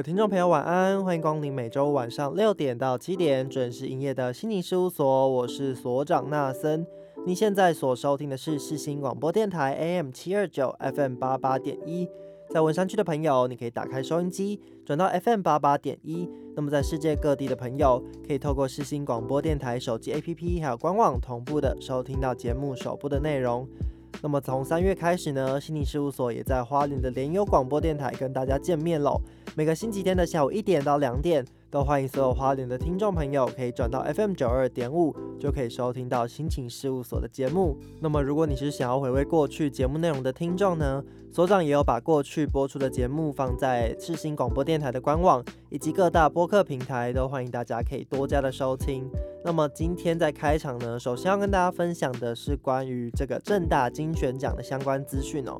[0.00, 1.04] 位听众朋友，晚安！
[1.04, 6.86] 欢迎光临每周晚上六点到七点准时营业的心理事务所，我是所长纳森。
[7.26, 12.08] 你现在所收听的是世新广播电台 AM 七二九 FM 八八点一。
[12.48, 16.26] 在文山区的朋友，你可以打开收音机，转到 FM 八八点一。
[16.56, 23.68] 那么在世界各地的朋友，可以透过世新广播电台手机 APP 还有官网同步的收听到节目首部的内容。
[24.22, 29.20] 那么从三月开始呢，心理事务所也在花莲的联优广播电台跟大家见面喽。
[29.56, 37.76] 每个星期天的下午一点到两点，都欢迎所有花莲的听众朋友可以转到 FM 九二点五，就可以收听到心情事务所的节目。
[38.00, 49.08] 那么如果你是想要回味过去节目内容的听众呢，所长也有把过去播出的节目放在赤星广播电台的官网以及各大播客平台，都欢迎大家可以多加的收听。
[49.44, 55.56] 那么今天在开场呢，首先要跟大家分享的是关于这个正大精选奖的相关资讯哦。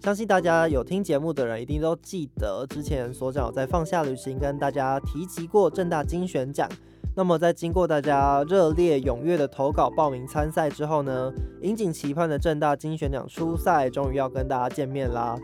[0.00, 6.66] 相信大家有听节目的人一定都记得，之前所长在放下旅行跟大家提及过正大精选奖。
[7.14, 15.36] 那么在经过大家热烈踊跃的投稿报名参赛之后呢，引颈期盼的正大精选奖初赛终于要跟大家见面啦。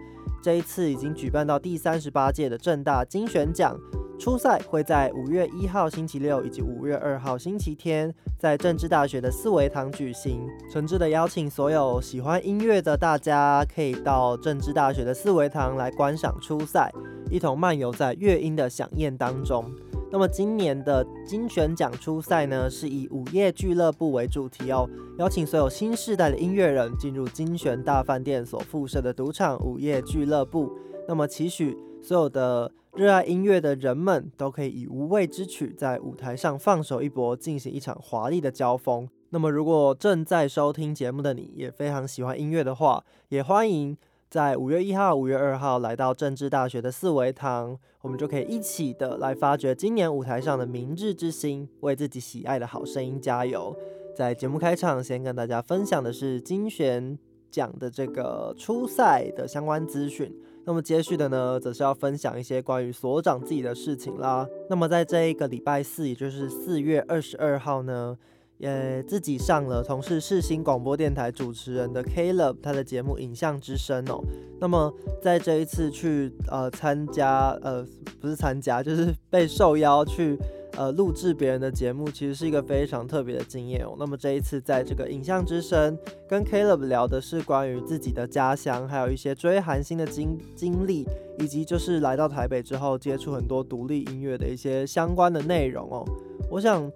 [0.43, 3.79] 这一次已经举办到第三十八届的正大精选奖。
[4.19, 10.49] 初赛会在五月一号星期六以及五月二号星期天，在政治大学的四维堂举行。
[10.73, 16.91] 诚挚的邀请所有喜欢音乐的大家，可以到政治大学的四维堂来观赏初赛，
[17.31, 19.71] 一同漫游在乐音的响宴当中。
[20.11, 30.73] 那么今年的金选奖初赛呢，是以午夜俱乐部为主题哦，邀请所有新时代的音乐人进入金选大饭店所附设的赌场午夜俱乐部。
[31.07, 32.73] 那么期许所有的。
[32.97, 39.07] 热爱音乐的人们都可以以无畏之曲在舞台上放手一搏，进行一场华丽的交锋。
[39.29, 43.95] 那么，如果正在收听节目的你也非常喜欢音乐的话，也欢迎
[44.31, 53.77] 在五月一号、五月二号来到政治大学的四维堂，我们就可以一起的来发掘今年舞台上的明日之星，为自己喜爱的好声音加油。
[54.15, 57.19] 在节目开场，先跟大家分享的是金选
[57.51, 60.35] 奖的这个初赛的相关资讯。
[60.67, 64.47] 那么接续的呢，则是要分享一些关于所长自己的事情啦。
[64.69, 68.19] 那么在这一个礼拜四，也就是四月二十二号呢，
[68.59, 74.21] 也自己上了同是世新广播电台主持人的 Caleb 他的节目《影像之声》哦。
[74.61, 77.87] 那么在这一次去呃参加呃
[78.21, 80.37] 不是参加，就是被受邀去。
[80.77, 83.97] 呃，录制别人的节目其实是一个非常特别的经验哦。
[83.99, 85.99] 那么这一次在这个影像之声
[86.29, 91.07] 跟 Caleb 聊的是关于自己的家乡，还有一些追韩星的经经历，
[91.39, 96.05] 以及就是来到台北之后接触很多独立音乐的一些相关的内容哦。
[96.51, 96.93] 我想，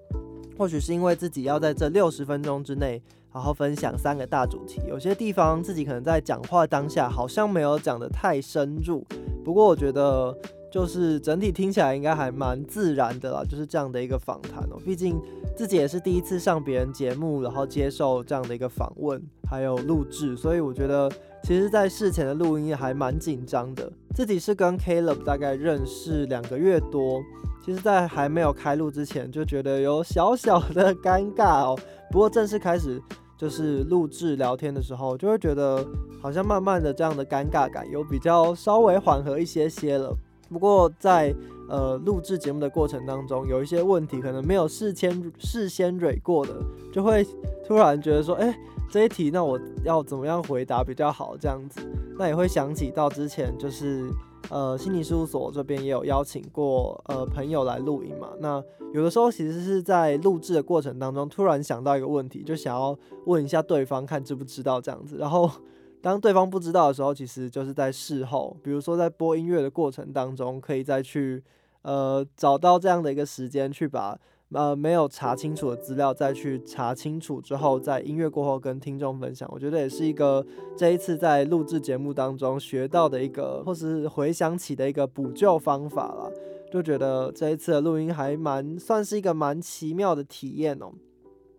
[0.59, 9.07] 或许是因为自己要在这六十分钟之内好好分享三个大主题，有些地方自己可能在讲话当下好像没有讲得太深入。
[9.43, 10.37] 不过我觉得。
[10.71, 14.79] 就是整体听起来应该还蛮自然的啦，就是这样的一个访谈哦。
[14.85, 15.21] 毕竟
[15.57, 21.11] 自己也是第一次上别人节目，然后接受这样的一个访问，还有录制，所以我觉得
[21.43, 23.91] 其实，在事前的录音还蛮紧张的。
[24.15, 27.21] 自己是跟 Caleb 大概认识两个月多，
[27.65, 31.79] 其实，在还没有开录之前，就觉得有小小的尴尬哦。
[32.11, 33.03] 不过正式开始
[33.37, 35.85] 就是录制聊天的时候，就会觉得
[36.23, 40.17] 好像慢慢的这样的尴尬感有比较稍微缓和一些些了。
[40.51, 41.35] 不过在
[41.69, 46.53] 呃录制节目的过程当中，有一些问题可能没有事先事先蕊过的，
[46.93, 47.25] 就会
[47.65, 48.59] 突然觉得说，哎，
[48.91, 51.37] 这一题那我要怎么样回答比较好？
[51.37, 51.81] 这样子，
[52.19, 54.11] 那也会想起到之前就是
[54.51, 58.31] 呃心理事务所这边也有邀请过呃朋友来录音嘛。
[58.41, 58.61] 那
[58.93, 65.49] 有的时候其实是在录制的过程当中，突然想到一个问题，就想要问一下对方看知不知道这样子，然后。
[66.03, 71.43] 当对方不知道的时候，其实就是在事后，比如说在播音乐的过程当中，可以再去
[71.83, 74.19] 呃找到这样的一个时间，去把
[74.53, 79.47] 呃没有查清楚的资料再去查清楚之后，在音乐过后跟听众分享。
[79.53, 80.45] 我觉得也是一个
[80.75, 86.33] 这一次在录制节目当中学到的一个，或是回想起的一个补救方法了。
[86.73, 90.91] 就觉得这一次的录音还蛮算是一个蛮奇妙的体验哦。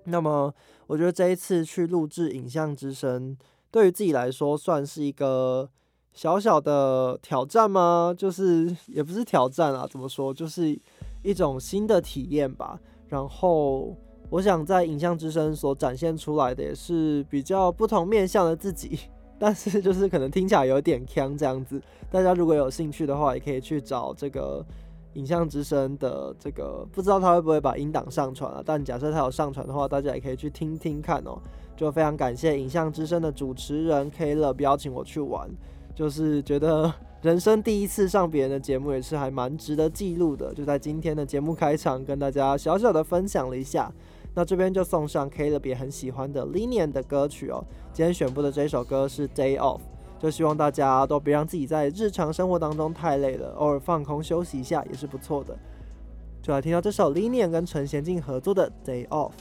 [0.05, 0.51] 那么
[0.87, 3.37] 我觉得这一次去录制影像之声。
[3.71, 5.69] 对于自己来说，算是一个
[6.13, 8.13] 小小的挑战吗？
[8.15, 10.33] 就是也不是挑战啊，怎么说？
[10.33, 10.77] 就是
[11.23, 12.77] 一种新的体验吧。
[13.07, 13.95] 然后
[14.29, 18.99] 我想在影像之声所展现出来的也是比较不同面向的自己，
[19.39, 21.81] 但是就是可能听起来有点腔这样子。
[22.09, 24.65] 大家如果有兴趣的话，也可以去找这个
[25.13, 28.61] 影像之声的这个，不知道他会不会把音档上传啊？
[28.65, 31.37] 但假设他有上传的话，大家也可以去听听看哦。
[31.75, 35.49] 就非常感谢影像之声的主持人 K 乐邀请我去玩。
[35.93, 36.91] 就是觉得
[37.21, 43.91] 人生第一次上别人的节目也是还蛮值得记录的，就在今天的节目开场跟大家小小的分享了一下。
[44.33, 47.63] 那这边就送上 K 了别很喜欢的 Linian 的歌曲哦。
[47.91, 49.81] 今天选播的这首歌是 Day Off，
[50.17, 55.55] 就希望大家都别让自己在日常生活当中太累了，偶尔放空休息一下也是不错的。
[56.41, 59.33] 就来听到这首 Linian 跟陈贤进合作的 Day Off。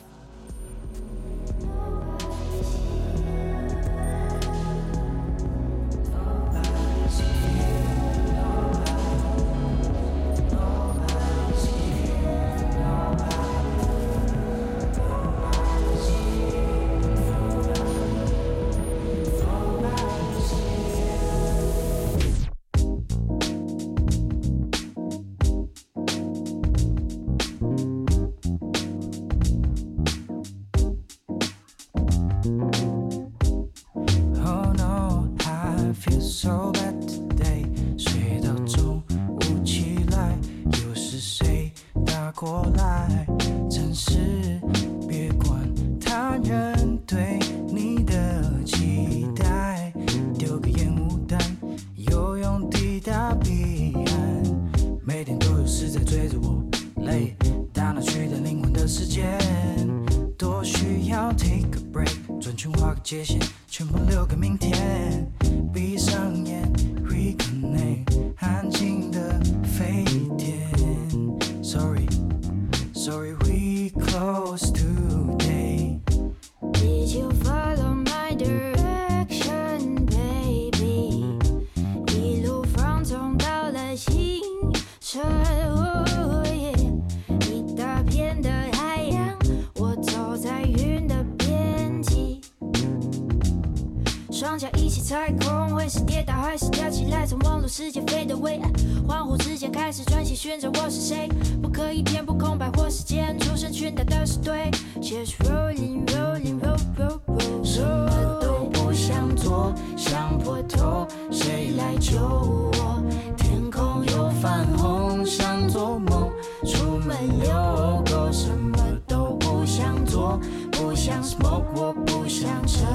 [94.61, 98.69] 想一起踩空，会是跌倒还是跳起来，从网络世界飞得未来。
[99.09, 101.31] 恍惚之间开始专心寻找我是谁，
[101.63, 104.71] 不可以填补空白或时间，出生群岛都是对。
[105.01, 113.03] 写是 rolling rolling rolling roll，, roll, 什么都不想做，想破头，谁来救我？
[113.39, 116.31] 天空又泛红，想做梦，
[116.67, 118.77] 出门遛狗，什么
[119.09, 120.39] 都不想做，
[120.71, 122.87] 不想 smoke，我不想沉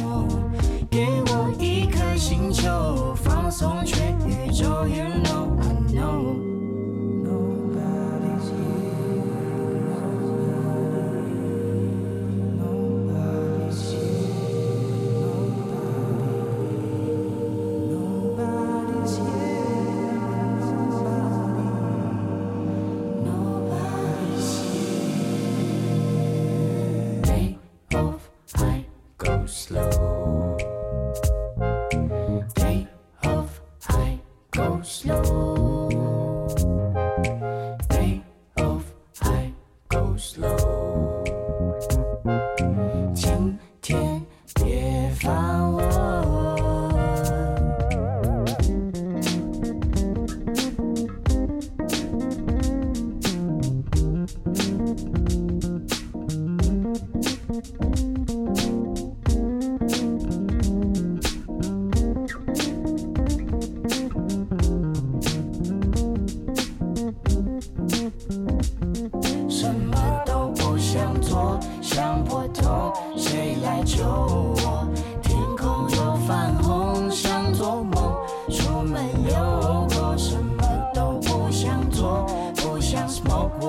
[0.00, 0.41] 默。
[2.22, 5.61] 星球放松去宇宙 you know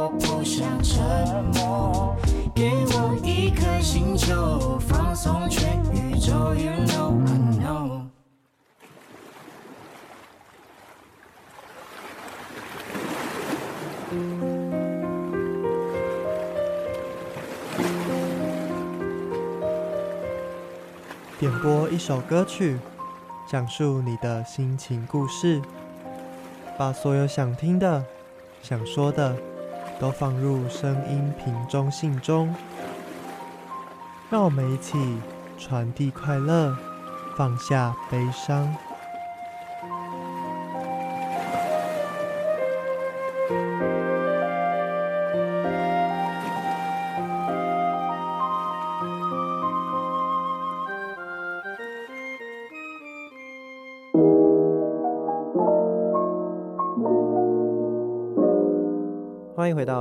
[0.03, 1.01] 我不想沉
[1.53, 2.13] 默
[2.53, 7.13] 给我一颗星球放松全宇宙 you know
[21.39, 22.77] 点播一首歌曲
[23.47, 25.61] 讲述你的心情故事
[26.77, 28.03] 把所有想听的
[28.61, 29.52] 想说的
[29.99, 32.53] 都放入声音瓶中信中，
[34.29, 34.97] 让我们一起
[35.57, 36.75] 传递快乐，
[37.37, 38.75] 放下悲伤。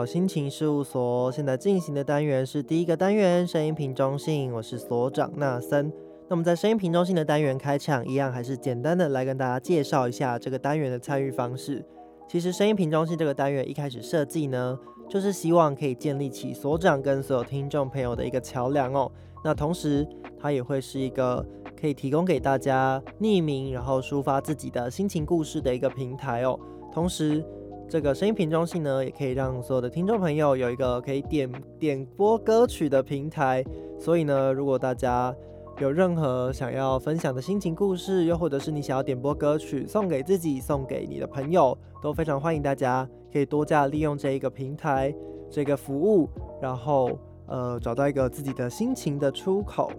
[0.03, 1.31] 到心情事务所。
[1.31, 4.53] 现在进行的单元是第一个单元，声音瓶中性。
[4.53, 5.93] 我是所长纳森。
[6.29, 11.87] 那么在声音瓶中性的单元开场，一样还是简单的来跟大家介绍一下这个单元的参与方式。
[12.29, 14.77] 其实声音瓶中性这个单元一开始设计呢，
[15.09, 19.09] 就是希望可以建立起所长跟所有听众朋友的一个桥梁哦。
[19.45, 20.05] 那同时，
[20.37, 21.47] 它也会是一个
[21.81, 26.59] 可以提供给大家匿名，然后抒发自己的心情故事的一个平台哦。
[26.93, 27.45] 同时，
[27.93, 33.63] 这个声音瓶中性呢，也可以让所有的听众朋友有一个可以点点播歌曲的平台。
[33.99, 35.37] 所以呢，如果大家
[35.79, 45.15] 有任何想要分享的心情故事，又或者是你想要点播歌曲送给自己、送给你的朋友，都非常欢迎大家可以多加利用这一个平台、
[45.51, 46.31] 这个服务，
[46.63, 47.11] 然后
[47.47, 49.93] 呃找到一个自己的心情的出口。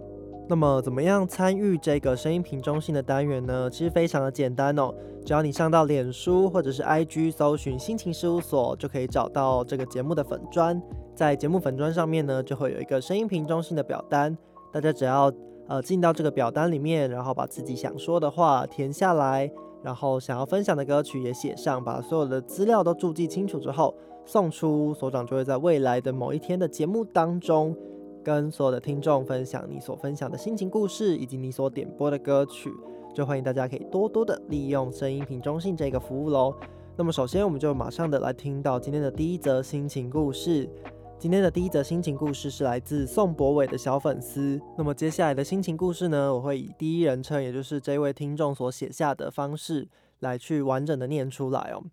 [0.46, 3.68] 那么，怎么样参与这个声音瓶中心的单元呢？
[3.70, 10.80] 其实非常的简单哦，只要你上到脸书或者是 IG 搜寻“心情事务所”，就可以找到这个节目的粉砖。
[11.14, 14.36] 在节目粉砖上面呢，就会有一个声音瓶中心的表单，
[14.70, 15.32] 大家只要
[15.66, 19.50] 呃进到这个表单里面，然后把自己想说的话填下来，
[19.82, 23.94] 然后想要分享的歌曲也写上，把所有的资料都注记清楚之后，
[24.26, 27.74] 送出所长就会在未来的某一天的节目当中。
[28.24, 32.72] 跟所有的听众分享你所分享的心情故事，以及你所点播的歌曲，
[33.14, 36.54] 就欢迎大家可以多多的利用声音瓶中性这个服务喽。
[36.96, 40.66] 那么首先我们就马上的来听到今天的第一则心情故事。
[41.18, 44.60] 今天的第一则心情故事是来自宋博伟的小粉丝。
[44.78, 49.86] 那么接下来的心情故事呢，我会以第一人称，也就是这位听众所写下的方式
[50.20, 51.84] 来去完整的念出来哦。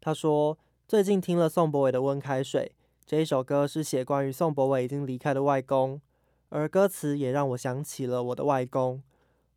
[0.00, 2.72] 他说最近听了宋博伟的温开水。
[3.06, 6.00] 这一首歌是写关于宋博伟已经离开的外公，
[6.48, 9.00] 而歌词也让我想起了我的外公。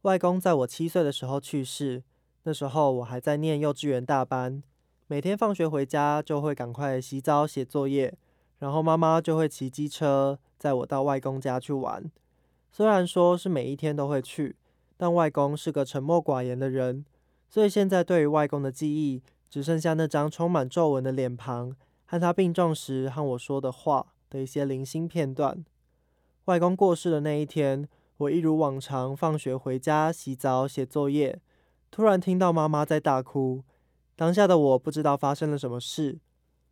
[0.03, 2.03] 外公在我七岁的时候去世，
[2.43, 4.61] 那时候我还在念幼稚园大班，
[5.07, 8.15] 每天放学回家就会赶快洗澡写作业，
[8.59, 12.11] 然后妈妈就会骑机车载我到外公家去玩。
[12.71, 14.55] 虽然说是每一天都会去，
[14.95, 17.03] 但外公是个沉默寡言的人，
[17.49, 21.75] 所以现在对于外公的记忆只剩下那张充满皱纹的脸庞。
[22.11, 25.63] 和他病重时和我说的话的一些零星片段。
[26.45, 27.87] 外公过世的那一天，
[28.17, 31.39] 我一如往常放学回家洗澡写作业，
[31.91, 33.63] 突然听到妈妈在大哭。
[34.15, 36.17] 当下的我不知道发生了什么事。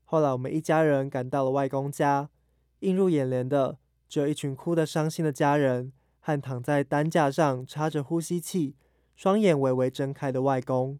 [0.05, 2.31] 后来我们一家人赶到了外公家，
[2.79, 3.77] 映入眼帘的
[4.09, 8.75] 只有一群哭得伤心的家人和躺在担架上插着呼吸器、
[9.15, 10.97] 双眼微微睁开的外公。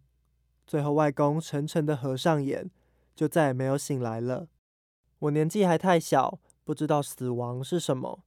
[0.67, 2.69] 最后，外公沉沉的合上眼。
[3.17, 4.47] 就再也没有醒来了。
[5.17, 8.19] 我年纪还太小，不知道死亡是什么，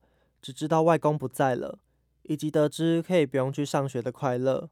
[0.43, 1.79] 只知道外公不在了，
[2.25, 4.69] 以及得知可以不用去上学的快乐。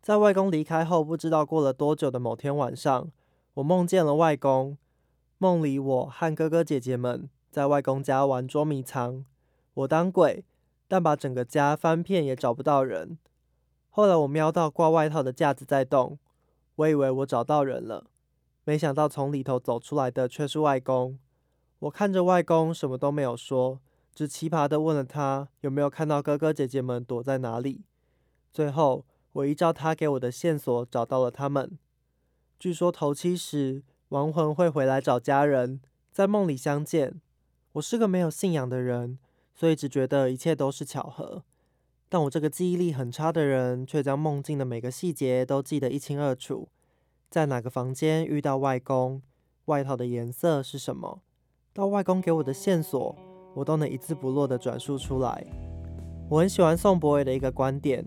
[0.00, 3.12] 在外公离开后，不知道过了多久的某天晚上，
[3.52, 4.78] 我梦见了外公。
[5.36, 9.26] 梦里，我和哥哥姐姐们在外公家玩捉迷藏，
[9.74, 10.46] 我当鬼，
[10.88, 13.18] 但把整个家翻遍也找不到人。
[13.90, 16.18] 后来我瞄到挂外套的架子在动，
[16.76, 18.06] 我以为我找到人了。
[18.64, 21.18] 没想到从里头走出来的却是外公。
[21.80, 23.80] 我看着外公，什么都没有说，
[24.14, 27.82] 只奇葩的问了他有没有看到哥哥姐姐们躲在哪里。
[28.52, 31.78] 最后，我依照他给我的线索找到了他们。
[32.58, 35.80] 据说头七时亡魂会回来找家人，
[36.12, 37.20] 在梦里相见。
[37.72, 39.18] 我是个没有信仰的人，
[39.54, 41.42] 所以只觉得一切都是巧合。
[42.08, 46.68] 但我这个记忆力很差的人，却将梦境的每个细节都记得一清二楚。
[47.32, 49.22] 在哪个房间遇到外公？
[49.64, 51.22] 外套的颜色是什么？
[51.72, 53.16] 到外公给我的线索，
[53.54, 55.46] 我都能一字不落的转述出来。
[56.28, 58.04] 我很喜欢宋博伟的一个观点，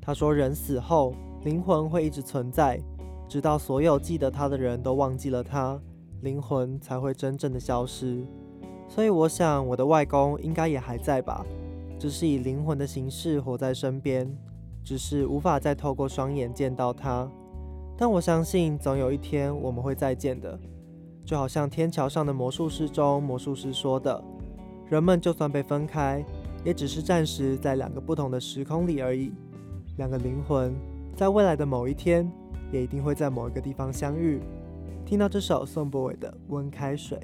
[0.00, 1.14] 他说人死后
[1.44, 2.80] 灵魂会一直存在，
[3.28, 5.78] 直到所有记得他的人都忘记了他，
[6.22, 8.26] 灵魂才会真正的消失。
[8.88, 11.44] 所以我想我的外公应该也还在吧，
[11.98, 14.34] 只是以灵魂的形式活在身边，
[14.82, 17.30] 只是无法再透过双眼见到他。
[17.96, 20.58] 但我相信，总有一天我们会再见的。
[21.24, 24.22] 就好像天桥上的魔术师中，魔术师说的
[24.90, 26.24] ：“人们就算被分开，
[26.64, 29.32] 也只是暂时在两个不同的时空里而已。
[29.98, 30.74] 两个灵魂
[31.14, 32.28] 在未来的某一天，
[32.72, 34.40] 也一定会在某一个地方相遇。”
[35.06, 37.18] 听到这首宋博伟的《温开水》。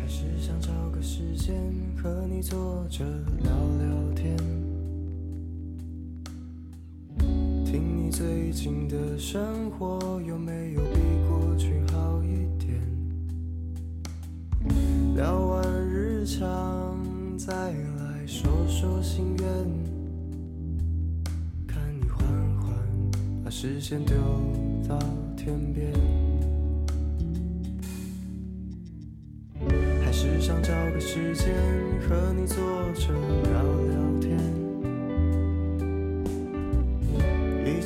[0.00, 1.54] 还是想找个时间
[1.96, 4.61] 和你坐着聊聊天。
[7.72, 12.78] 听你最近的生活有没有比过去好一点？
[15.16, 17.02] 聊完日常
[17.38, 19.48] 再来说说心愿
[21.66, 22.22] 看你缓
[22.60, 22.76] 缓
[23.42, 24.18] 把时间丢
[24.86, 24.98] 到
[25.34, 25.90] 天边。
[30.04, 31.54] 还是想找个时间
[32.02, 32.58] 和你坐
[32.92, 33.14] 着
[33.44, 34.11] 聊聊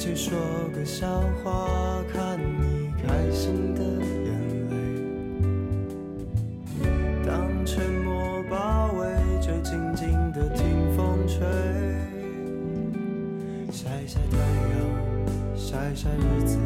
[0.06, 0.38] 去，说
[0.72, 1.66] 个笑话，
[2.12, 4.30] 看你开心的眼
[4.70, 4.76] 泪。
[7.26, 9.04] 当沉默包围，
[9.40, 10.64] 就静静的听
[10.96, 11.44] 风吹，
[13.72, 14.78] 晒晒太阳，
[15.56, 16.56] 晒晒日子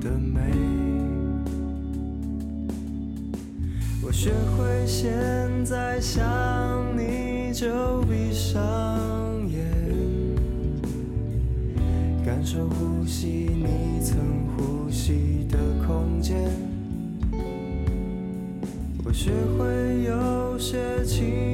[0.00, 0.40] 的美。
[4.02, 5.08] 我学会现
[5.64, 6.20] 在想
[12.52, 14.18] 深呼吸你曾
[14.56, 16.36] 呼吸的空间。
[19.04, 21.49] 我学会有些情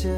[0.00, 0.10] 间，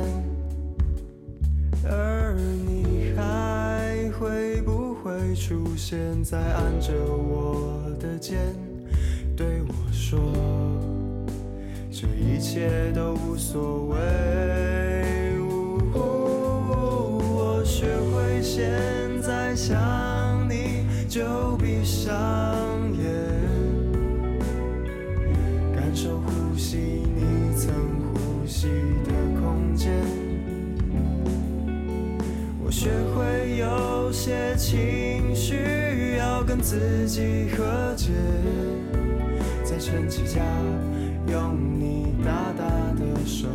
[1.85, 8.39] 而你还会不会出现在按着我的肩，
[9.37, 10.21] 对我说，
[11.91, 13.99] 这一切都无所谓。
[15.95, 18.71] 我学会现
[19.21, 22.15] 在想你就闭上
[22.97, 23.05] 眼，
[25.75, 27.75] 感受呼吸你曾
[28.15, 28.69] 呼吸
[32.83, 38.11] 学会有些情绪要跟自己和解，
[39.63, 40.41] 在撑起家，
[41.29, 42.65] 用你大大
[42.99, 43.47] 的手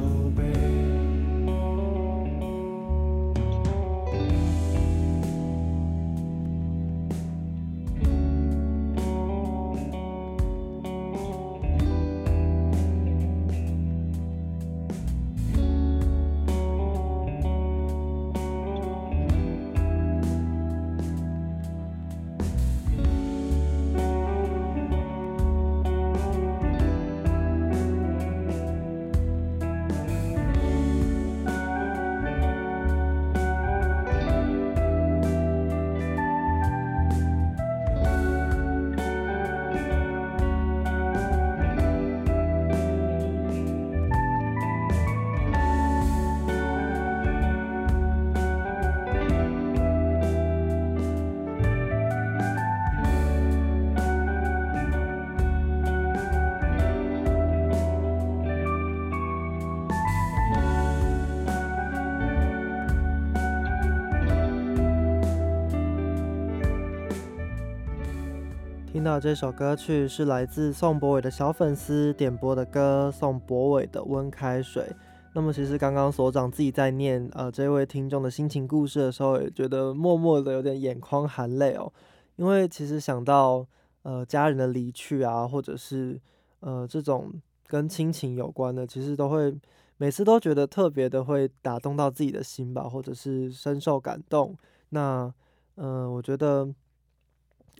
[69.08, 74.84] 到这首歌曲是来自宋博伟的小粉丝点播的歌，宋博伟的《温开水》。
[75.32, 81.90] 那么其实刚刚所长自己在念呃这位听众的心情故事的时候，也觉得默默的有点眼眶含泪哦，
[82.36, 83.66] 因为其实想到
[84.02, 86.20] 呃家人的离去啊，或者是
[86.60, 87.32] 呃这种
[87.66, 89.58] 跟亲情有关的，其实都会
[89.96, 94.54] 每次都觉得特别的会打动到自己的心吧，或者是深受感动。
[94.90, 95.34] 那、
[95.76, 96.68] 呃我觉得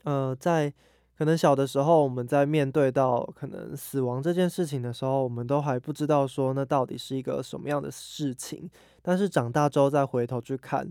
[0.06, 0.74] 呃在
[1.18, 8.70] 可能小的时候，我们在面对到可能死亡这件事情的时候，我们都还不知道说那到底是一个什么样的事情。
[9.02, 10.88] 但是长大之后再回头去看，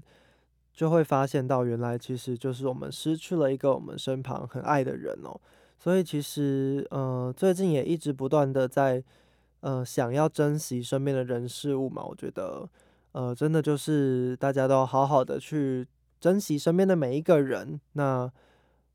[0.72, 5.40] 就会发现到原来其实就是我们失去了一个我们身旁很爱的人哦。
[5.78, 9.04] 所以其实呃最近也一直不断的在
[9.60, 12.02] 呃想要珍惜身边的人事物嘛。
[12.02, 12.68] 我觉得
[13.12, 15.86] 呃真的就是大家都好好的去
[16.18, 17.80] 珍惜身边的每一个人。
[17.92, 18.28] 那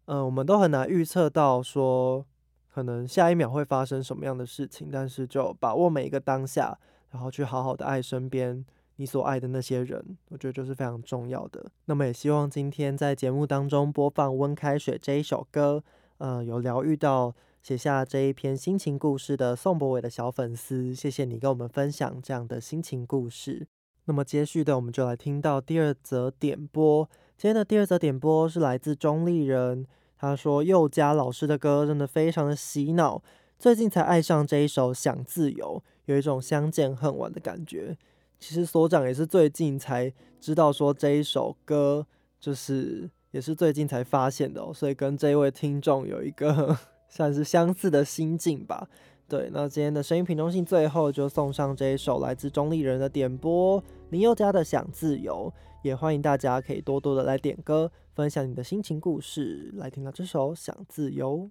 [0.06, 2.26] 嗯，我们都很难预测到说，
[2.74, 6.78] 可能下一秒会发生什么样的事情，但是就把握每一个当下，
[7.12, 8.66] 然后去好好的爱身边
[8.98, 11.72] 你所爱的那些人，我觉得就是非常重要的。
[11.86, 15.84] 那么也希望今天在节目当中播放《温开水》这一首歌，
[16.18, 23.68] 呃，有疗愈到写下这一篇心情故事的宋博伟的小粉丝，谢谢你跟我们分享这样的心情故事。
[24.06, 27.10] 那么接续的，我们就来听到第二则点播。
[27.42, 33.20] 今天的第二则点播是来自中立人，他说佑嘉老师的歌真的非常的洗脑，
[33.58, 37.98] 最近才爱上这一首《想自由》，有一种相见恨晚的感觉。
[38.38, 42.06] 其实所长也是最近才知道说这一首歌，
[42.40, 46.78] 就是也是最近才发现的哦，所以跟这位听众有一个
[47.10, 48.88] 算是相似的心境吧。
[49.28, 61.50] 对，那今天的声音品中性最后就送上这一首来自中立人的点播，林宥嘉的《想自由》，也欢迎大家可以多多的来点歌，分享你的心情故事，来听到这首《想自由》。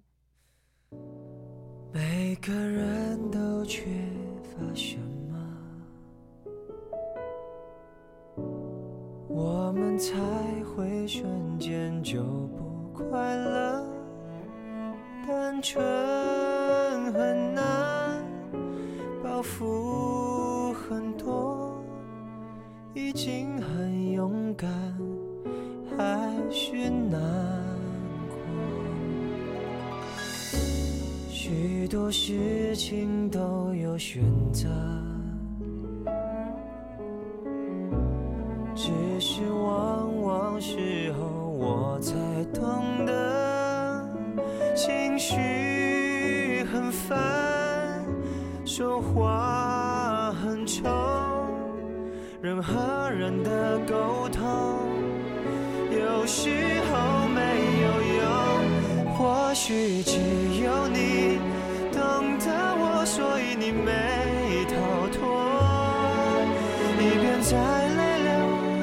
[1.93, 3.83] 每个人都缺
[4.43, 4.97] 乏什
[5.29, 5.35] 么，
[9.27, 10.15] 我们才
[10.63, 13.85] 会瞬间就不快乐？
[15.27, 15.83] 单纯
[17.11, 18.25] 很难，
[19.21, 21.60] 包袱很多，
[22.93, 24.69] 已经很勇敢，
[25.97, 27.19] 还是难
[28.27, 28.35] 过。
[31.29, 34.67] 许多事情都有选择，
[38.75, 42.13] 只是往往时候我才
[42.53, 44.09] 懂得，
[44.75, 48.05] 情绪很烦，
[48.65, 50.83] 说话很冲，
[52.41, 54.43] 人和人的沟通
[55.91, 56.49] 有时
[56.89, 57.39] 候没
[57.83, 60.17] 有用，或许只
[60.63, 61.37] 有你
[61.93, 62.01] 懂
[62.39, 62.49] 得
[62.79, 64.73] 我，所以你没逃
[65.13, 65.21] 脱。
[66.97, 67.51] 一边在
[67.89, 68.33] 泪流，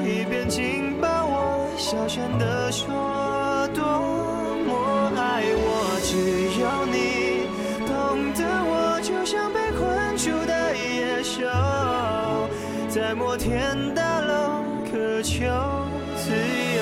[0.07, 2.87] 一边紧抱我，小声地说
[12.89, 15.45] 在摩天大楼渴求
[16.17, 16.81] 自由。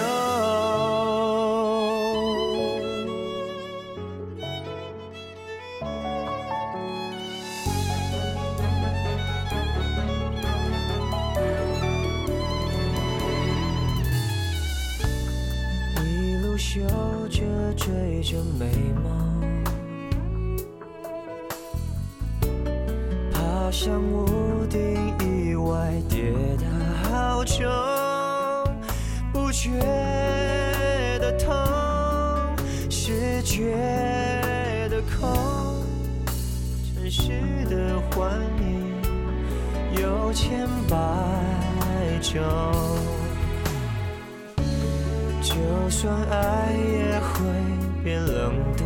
[16.06, 16.80] 一路嗅
[17.30, 17.44] 着
[17.76, 18.66] 追着美
[19.04, 19.06] 梦，
[23.34, 24.37] 爬上屋
[27.48, 28.76] 得好重，
[29.32, 29.70] 不觉
[31.20, 31.56] 得痛，
[32.90, 33.72] 是觉
[34.90, 35.86] 得空，
[36.94, 37.32] 真实
[37.70, 38.30] 的幻
[38.60, 39.02] 影
[40.02, 40.98] 有千百
[42.22, 42.44] 种。
[45.42, 45.56] 就
[45.90, 47.34] 算爱也会
[48.04, 48.84] 变冷的，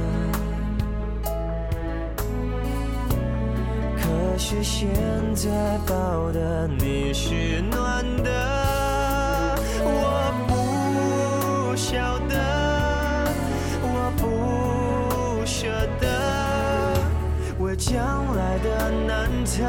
[3.97, 4.87] 可是现
[5.35, 5.49] 在
[5.87, 8.29] 抱的你是暖的，
[17.91, 19.65] 将来的难测，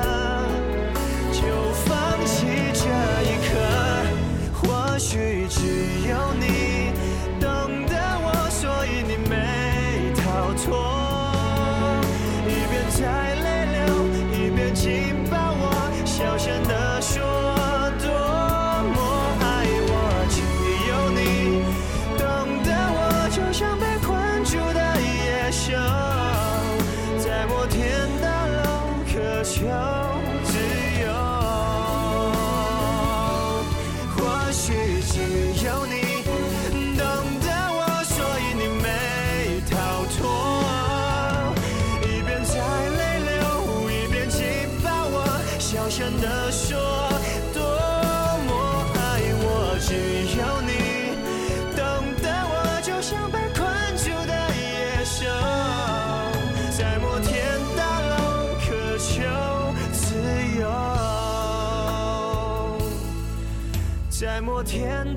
[64.62, 65.11] 天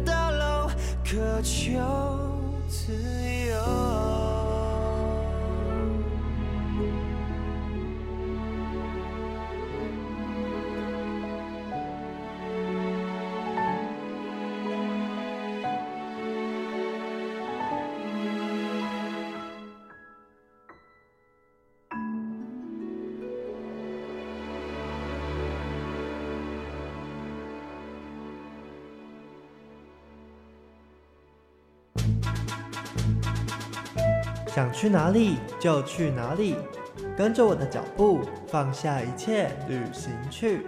[34.56, 36.56] 想去哪里就去哪里，
[37.18, 40.66] 跟着我的脚步，放下一切，旅行去。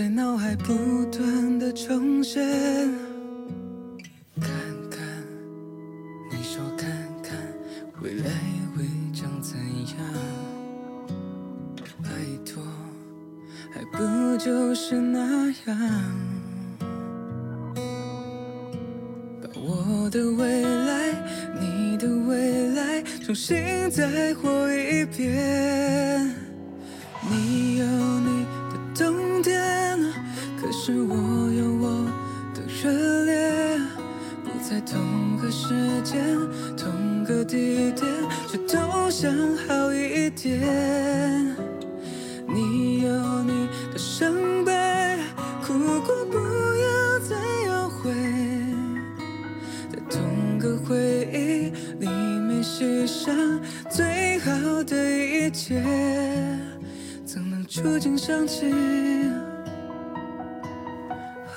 [0.00, 2.42] 在脑海不断的重现。
[4.40, 4.50] 看
[4.90, 4.98] 看，
[6.30, 6.90] 你说看
[7.22, 7.36] 看，
[8.00, 8.30] 未来
[8.74, 8.82] 会
[9.12, 9.98] 长怎样？
[12.02, 12.08] 拜
[12.46, 12.62] 托，
[13.70, 15.78] 还不就是那样？
[19.42, 21.12] 把我的未来，
[21.60, 25.79] 你的未来，重新再活一遍。
[37.30, 38.04] 个地点，
[38.48, 40.58] 却都想好一点。
[42.48, 44.72] 你有你的伤悲，
[45.64, 47.36] 哭过不要再
[47.68, 48.10] 懊悔，
[49.92, 55.80] 在同个回忆里面牺牲最好的一切。
[57.24, 59.32] 怎能触景伤情？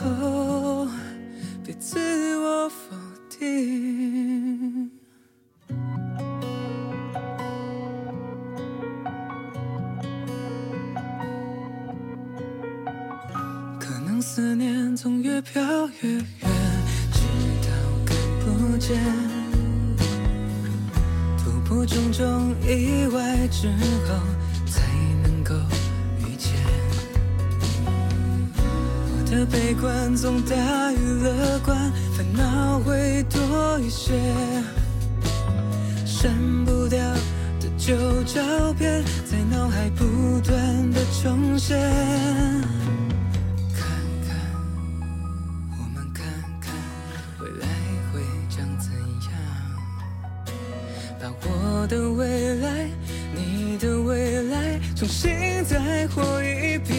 [0.01, 0.87] 哦，
[1.65, 1.97] 别自
[2.37, 2.95] 我否
[3.27, 4.32] 定。
[15.43, 15.61] 飘
[16.01, 16.23] 越远，
[17.11, 17.19] 直
[17.61, 17.67] 到
[18.05, 18.97] 看不见。
[21.37, 23.67] 突破种种意外之
[24.07, 24.15] 后。
[24.65, 24.81] 才
[25.21, 25.53] 能够
[26.17, 26.51] 遇见，
[28.65, 34.13] 我的悲观总大于乐观，烦恼会多一些。
[36.05, 36.33] 删
[36.65, 36.97] 不掉
[37.59, 41.77] 的旧照片，在脑海不断的重现。
[51.83, 52.87] 我的未来，
[53.35, 54.79] 你的未来。
[54.95, 55.33] 重新
[55.65, 56.95] 再活一遍。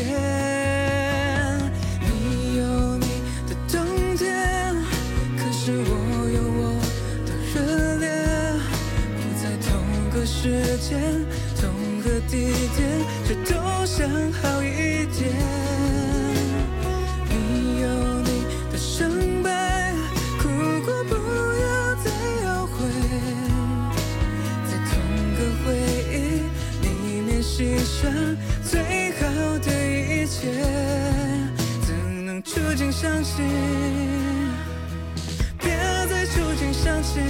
[2.02, 3.06] 你有你
[3.48, 3.80] 的冬
[4.14, 4.76] 天，
[5.38, 5.88] 可是我
[6.28, 6.76] 有我
[7.24, 8.06] 的热烈，
[9.16, 9.72] 不在同
[10.10, 11.00] 个时间、
[11.58, 11.62] 同
[12.02, 12.84] 个地点，
[13.26, 15.63] 却都想好一点。
[27.56, 29.22] 牺牲最好
[29.60, 30.50] 的一切，
[31.86, 33.44] 怎能触景伤情？
[35.60, 35.70] 别
[36.10, 37.22] 再触景伤情，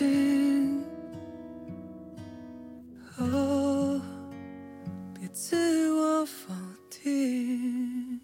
[0.00, 0.84] 伤情？
[3.18, 4.00] 哦，
[5.12, 6.54] 别自我否
[6.88, 8.18] 定。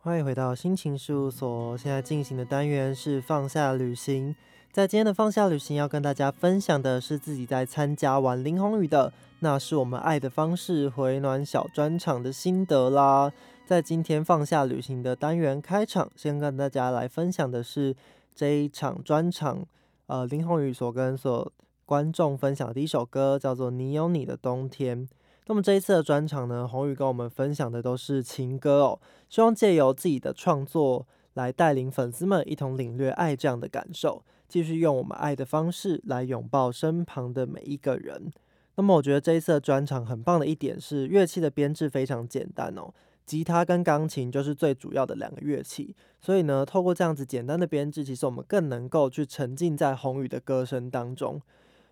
[0.00, 4.36] 欢迎回到心情事务所，现在进行的单元是放下旅行。
[4.70, 9.10] 在今天的放下旅行，要跟大家分享的是自己在参加完林宏宇的
[9.40, 13.32] 《那是我们爱的方式》回暖小专场的心得啦。
[13.66, 17.96] 在今天放下旅行的单元开场，先跟大家来分享的是
[18.32, 19.66] 这一场专场，
[20.08, 21.52] 呃，林宏宇所跟所
[21.84, 25.06] 观众分享的第一首歌叫做《你有你的冬天》。
[25.46, 38.30] 那么这一次的专场呢，宏宇跟我们分享的都是情歌哦，希望借由自己的创作来带领粉丝们一同领略爱这样的感受，继续用我们爱的方式来拥抱身旁的每一个人。
[38.76, 42.92] 那么我觉得这一次的专场很棒的一点是乐器的编制非常简单哦，
[43.28, 51.38] 吉他跟钢琴就是最主要的两个乐器，所以呢，透过这样子简单的编制，其实我们更能够去沉浸在宏宇的歌声当中。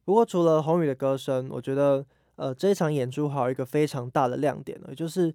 [0.06, 5.34] 不过，除了宏宇的歌声，我觉得，呃，这一场演出还有一个非常大的亮点呢，就是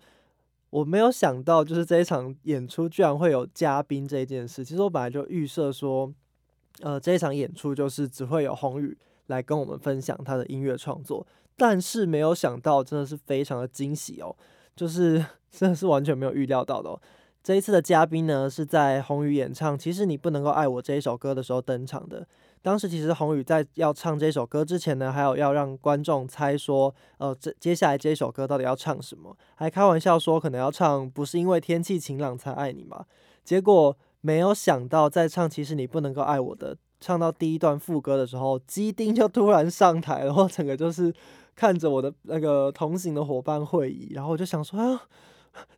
[0.71, 4.65] 我没有想到，就是这一场演出居然会有嘉宾这件事。
[4.65, 6.11] 其实我本来就预设说，
[6.81, 14.35] 呃，这一场演出就是只会有宏宇来跟我们分享他的音乐创作，但是没有想到，真的是非常的惊喜哦，
[14.75, 17.01] 就是 真的是完全没有预料到的哦。
[17.43, 22.27] 这一次的嘉宾呢，是在宏宇演唱《其实你不能够爱我》这一首歌的时候登场的。
[22.61, 33.03] 当时其实宏宇在要唱这首歌之前呢，还有要让观众猜说，呃，这接下来这首歌到底要唱什么，还开玩笑说可能要唱不是因为天气晴朗才爱你嘛。
[33.43, 41.11] 结果没有想到，在唱其实你不能够爱我的，唱到第一段副歌的时候，基丁就突然上台，然后整个就是
[41.61, 45.03] 看着我的那个同行的伙伴会议，然后我就想说啊，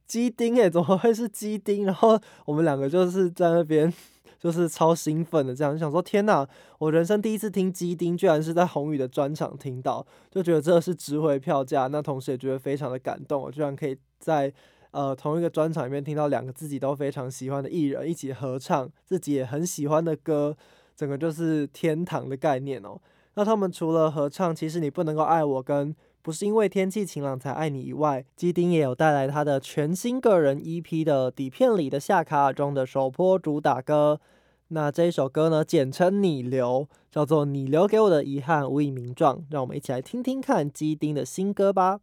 [0.07, 1.85] 基丁诶，怎么会是基丁？
[1.85, 3.91] 然后我们两个就是在那边。
[4.39, 6.45] 就是超兴奋的，这样想说天哪！
[6.77, 11.87] 我人生第一次听基丁，居然是在宏宇的专场听到，就觉得这是值回票价。
[11.87, 14.53] 那同时也觉得非常的感动，我居然可以在
[14.91, 20.53] 呃同一个专场里面听到两个自己都非常喜欢的艺人一起合唱自己也很喜欢的歌，
[20.93, 22.99] 整个就是天堂的概念哦。
[23.35, 25.95] 那他们除了合唱，其实你不能够爱我跟。
[26.21, 34.21] 不是因为天气晴朗才爱你以外，基丁也有带来他的全新个人 EP 的底片里的夏卡尔中的首播主打歌。
[34.69, 39.43] 那这一首歌呢，简称你留，叫做你留给我的遗憾无以名状。
[39.49, 41.99] 让我们一起来听听看基丁的新歌吧。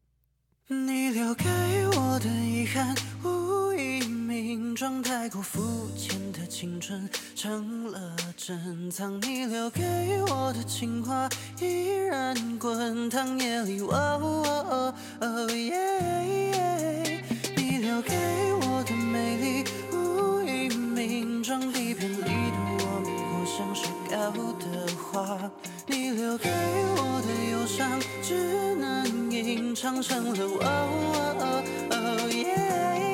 [0.69, 1.45] 你留给
[1.97, 4.01] 我的遗憾无以。
[4.31, 5.61] 名状太过肤
[5.97, 9.83] 浅的青春成了珍藏，你留给
[10.61, 11.27] 的情话
[11.59, 13.81] 依然滚烫夜里。
[13.81, 14.93] 哦
[15.55, 17.23] 耶，
[17.57, 18.13] 你留给
[18.61, 22.27] 我的美丽无以名状，底片里的
[22.79, 24.65] 我们或像说好的
[25.11, 25.51] 话，
[25.87, 30.41] 你留给我的忧伤只能吟唱成了。
[31.91, 33.10] 哦耶。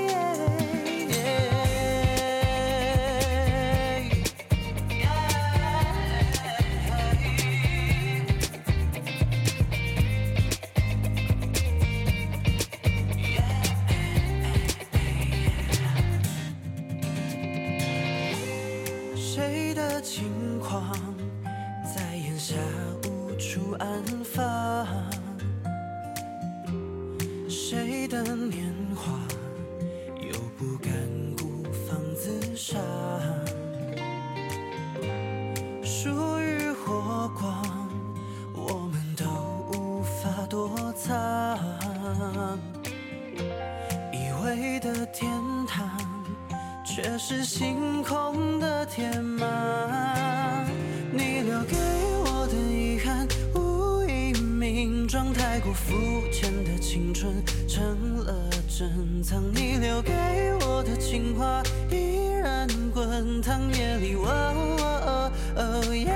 [59.28, 60.12] 藏你留给
[60.60, 61.60] 我的情话
[61.90, 66.06] 依然滚烫，夜里，哇哦哇哦哦耶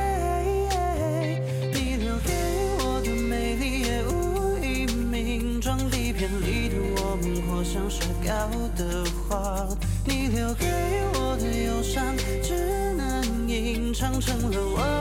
[0.71, 1.43] 耶，
[1.75, 2.31] 你留给
[2.79, 9.67] 我的美丽也无以名装，底片里的我们，或像沙稿的画，
[10.05, 10.67] 你留给
[11.15, 15.00] 我的忧伤，只能吟唱成了我。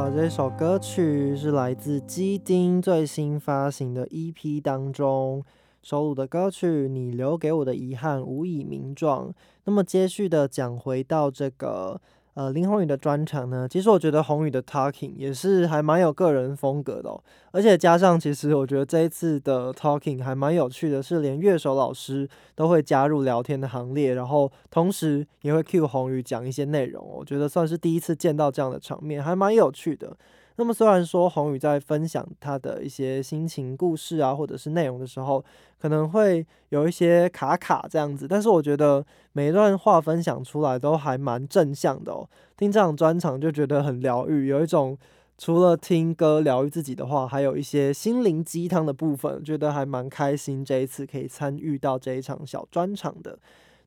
[0.00, 5.44] 到这首歌曲是来自基丁最新发行的 EP 当中
[5.82, 9.28] 收录的歌曲《你留给我的遗憾无以名状》。
[9.64, 12.00] 那么接续的讲回到这个。
[12.40, 30.16] 呃，林宏宇的专场呢，其实我觉得宏宇的 talking 也是还蛮有个人风格的哦，而且加上其实我觉得这一次的 talking 还蛮有趣的，是连乐手老师都会加入聊天的行列，然后同时也会 cue 宏宇讲一些内容，我觉得算是第一次见到这样的场面，还蛮有趣的。
[30.60, 35.42] 那么虽然说宏宇在分享他的一些心情故事啊，或者是内容的时候，
[35.80, 39.02] 可能会有一些卡卡这样子，但是我觉得
[39.32, 42.28] 每一段话分享出来都还蛮正向的哦。
[42.58, 44.98] 听这场专场就觉得很疗愈，有一种
[45.38, 50.62] 除了听歌疗愈自己的话，还有一些心灵鸡汤的部分，觉得还蛮开心。
[50.62, 53.38] 这一次可以参与到这一场小专场的，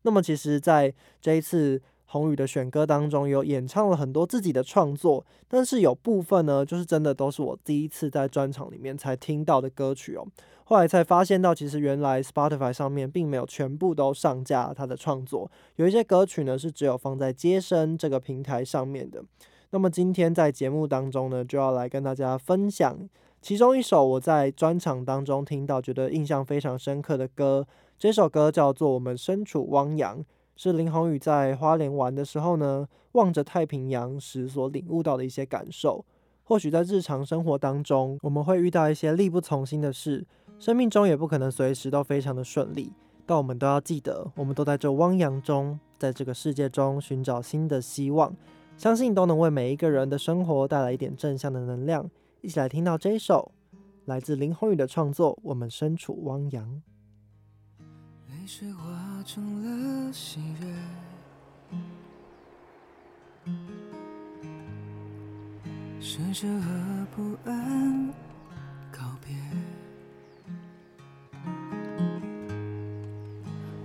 [0.01, 1.79] 那么其实在这一次。
[2.13, 10.23] 宏宇的选歌当中有演唱了很多自己的创作，但是有部分呢，就是真的都是我第一次在专场里面才听到的歌曲哦。
[10.65, 19.23] 后来才发现到，其实原来 Spotify 上面并没有全部都上架他的创作，有一些歌曲呢是只有放在接生这个平台上面的。
[19.71, 22.95] 那么今天在节目当中呢，就要来跟大家分享
[23.41, 27.65] 其中一首我在专场当中听到觉得印象非常深刻的歌，
[27.97, 30.19] 这首歌叫做《我们身处汪洋》。
[30.55, 36.05] 是林宏宇在花莲玩的时候呢，望着太平洋时所领悟到的一些感受。
[36.43, 40.25] 或许在日常生活当中，我们会遇到一些力不从心的事，
[40.59, 42.91] 生命中也不可能随时都非常的顺利。
[43.25, 48.35] 但我们都要记得，我们都在这汪洋中，在这个世界中寻找新的希望，
[48.75, 52.09] 相信都能为每一个人的生活带来一点正向的能量。
[52.41, 53.53] 一起来听到这一首
[54.03, 56.67] 来自林宏宇的创作《我们身处汪洋》。
[59.25, 59.63] 成
[60.07, 60.67] 了喜悦，
[66.01, 68.13] 深深和不安
[68.91, 69.33] 告别。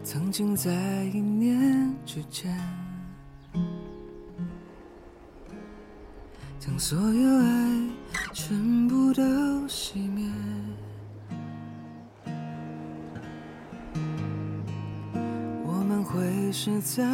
[0.03, 2.59] 曾经在一念之间，
[6.59, 7.91] 将所有爱
[8.33, 9.23] 全部都
[9.69, 10.29] 熄灭。
[16.61, 17.05] 是在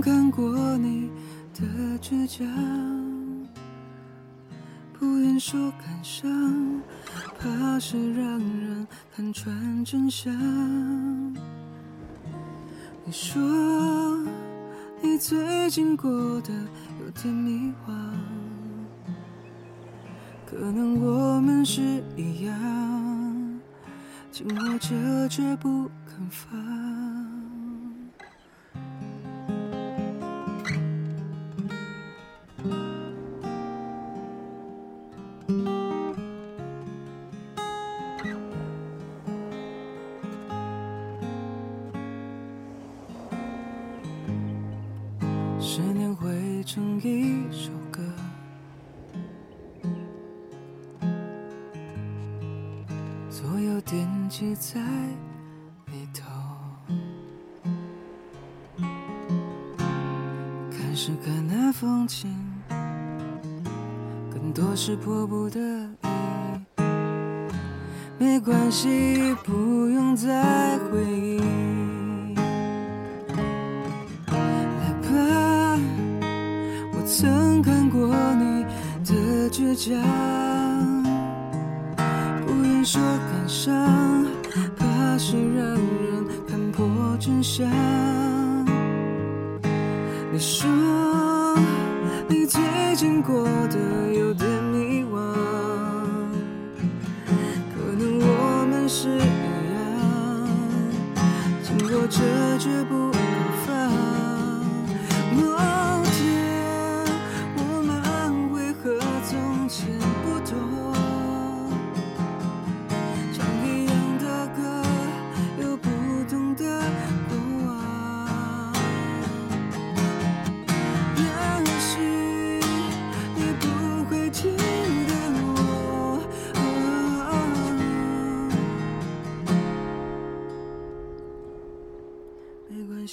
[0.00, 1.10] 看过你
[1.54, 1.64] 的
[2.00, 2.46] 倔强，
[4.92, 6.80] 不愿说感伤，
[7.38, 10.32] 怕是让人看穿真相。
[13.04, 13.42] 你说
[15.02, 16.10] 你最近过
[16.42, 16.52] 得
[17.00, 17.92] 有点迷惘，
[20.46, 23.60] 可能我们是一样，
[24.30, 26.77] 紧握着却不肯放。
[65.28, 66.80] 不得已，
[68.18, 69.52] 没关系，不
[69.88, 71.38] 用再回忆。
[74.26, 74.34] 来
[75.02, 75.78] 吧，
[76.94, 78.64] 我曾看过你
[79.04, 79.94] 的倔强，
[82.46, 84.24] 不愿说感伤，
[84.78, 86.88] 怕是让人看破
[87.20, 87.68] 真相。
[90.32, 90.66] 你说
[92.28, 92.62] 你最
[92.96, 94.47] 近过得有点。
[102.08, 103.17] 这绝不。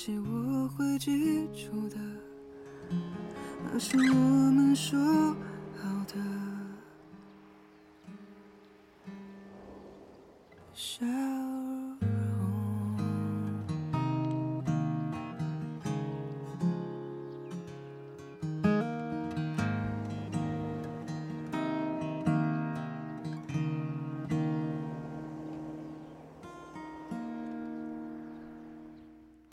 [0.07, 1.95] 那些，我会记住的。
[3.63, 4.13] 那是我
[4.51, 4.99] 们说
[5.73, 6.13] 好的。
[10.73, 11.03] 笑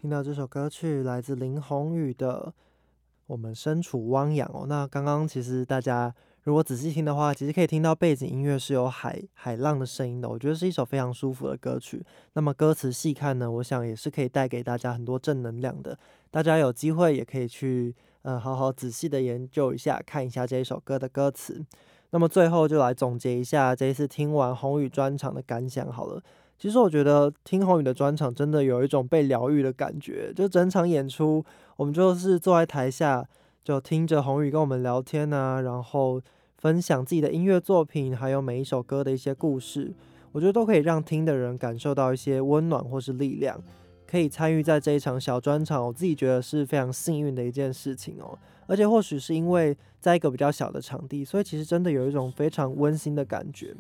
[0.03, 2.53] 听到这首歌曲来自林宏宇的
[3.29, 4.67] 《我们身处汪洋》哦。
[4.67, 10.29] 那刚刚其实大家如果仔细听的话，其实可以听到背景音乐是有海海浪的声音的。
[10.29, 12.05] 我觉得是一首非常舒服的歌曲。
[12.33, 15.97] 那么歌词细看呢，我想也是可以带给大家很多正能量的。
[16.33, 21.65] 大家有机会也可以去呃好好仔细的研究一下，看一下这一首歌的歌词。
[22.11, 26.21] 那么最后就来总结一下这一次听完宏宇专场的感想好了。
[26.63, 31.45] 其实我觉得听宏宇的专场真的有一种被疗愈的感觉，就整场演出，
[31.75, 33.27] 我们就是坐在台下，
[33.65, 36.23] 就听着宏宇跟我们聊天啊，然后
[36.59, 39.93] 分享自己的音乐作品，还有每一首歌的一些故事，
[40.31, 43.61] 我觉得都可以让听的人感受到一些温暖或是力量。
[44.07, 48.39] 可以参与在这一场小专场，我自己觉得是非常幸运的一件事情哦。
[48.69, 53.75] 而且或许是因为在一个比较小的场地，所以其实真的有一种非常温馨的感觉。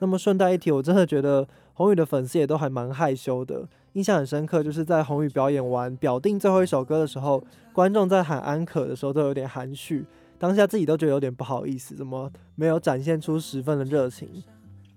[0.00, 10.06] 那么顺带一提，我真的觉得宏宇的粉丝也都还蛮害羞的，印象很深刻，就是在宏宇表演完表定最后一首歌的时候，观众在喊安可的时候都有点含蓄，
[10.38, 14.42] 当下自己都觉得有点不好意思，怎么没有展现出十分的热情？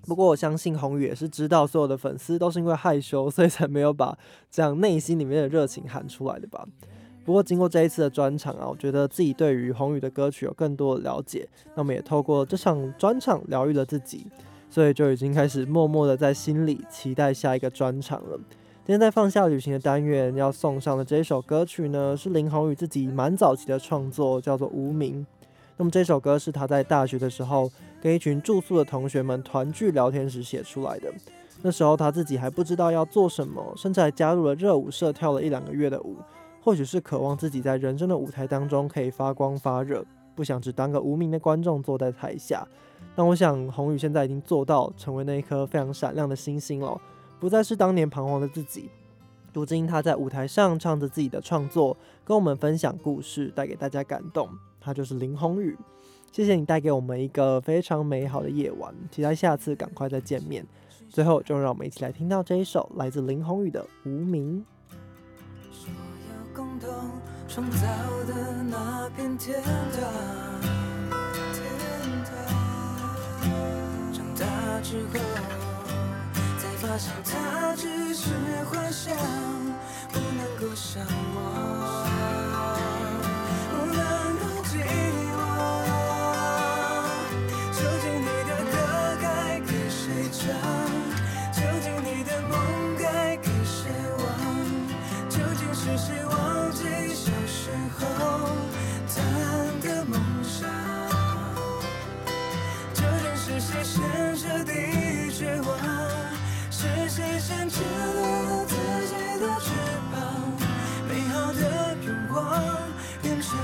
[0.04, 4.18] 不过我相信宏宇也是知道所有的粉丝都是因为害羞，所以才没有把
[4.50, 6.66] 这样内心里面的热情喊出来的吧。
[7.26, 14.28] 不过经过这一次的专场啊，我觉得自己对于宏宇的歌曲有更多的了解，那么也透过这场专场疗愈了自己。
[14.70, 18.38] 所以就已经开始默默的在心里期待下一个专场了。
[18.86, 25.26] 今天在放下旅行的单元要送上的这首歌曲呢，是林宏宇自己蛮早期的创作，叫做《无名》。
[25.76, 27.70] 那么这首歌是他在大学的时候
[28.02, 31.14] 跟一群住宿的同学们团聚聊天时写出来的。
[31.62, 36.16] 那时候他自己还不知道要做什么，甚至还加入了热舞社跳了一两个月的舞。
[36.62, 40.06] 或许是渴望自己在人生的舞台当中可以发光发热，
[40.36, 42.68] 不想只当个无名的观众坐在台下。
[43.16, 47.00] 那我想，宏宇现在已经做到成为那一颗非常闪亮的星星了，
[47.40, 48.90] 不再是当年彷徨的自己。
[49.54, 54.48] 如今他在舞台上唱着自己的创作，跟我们分享故事，带给大家感动。
[54.80, 55.76] 他就是林宏宇，
[56.32, 60.64] 谢谢你带给我们一个非常美好的夜晚，期待下次赶快再见面。
[61.10, 64.64] 最后，就让我们一起来听到这一首来自林宏宇的《无名》。
[65.72, 65.92] 说
[66.30, 66.90] 要共同
[67.48, 67.80] 创造
[68.28, 70.77] 的那片天堂。
[74.82, 75.20] 之后，
[76.58, 78.30] 才发现它只是
[78.66, 79.16] 幻想，
[80.12, 81.04] 不能够伤
[81.36, 82.06] 我，
[103.98, 104.72] 现实的
[105.32, 105.70] 绝望？
[106.70, 108.76] 是谁先折了自
[109.08, 109.72] 己的翅
[110.12, 110.16] 膀？
[111.10, 112.38] 美好的愿望
[113.24, 113.58] 变成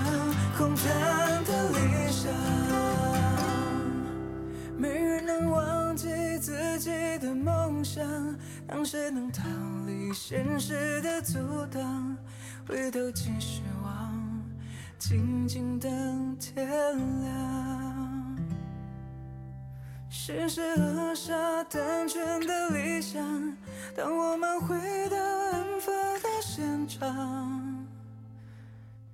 [0.58, 2.34] 空谈的理想。
[4.76, 6.08] 没人能忘记
[6.40, 8.04] 自己的梦想，
[8.68, 9.44] 当谁能逃
[9.86, 11.38] 离现实的阻
[11.72, 12.18] 挡？
[12.68, 14.12] 回头继续望，
[14.98, 16.68] 静静等天
[17.22, 17.93] 亮。
[20.16, 23.20] 是谁扼杀单纯的理想？
[23.98, 24.78] 当我们回
[25.10, 27.84] 到案发的现场，